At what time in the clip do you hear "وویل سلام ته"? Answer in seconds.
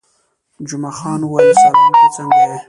1.23-2.07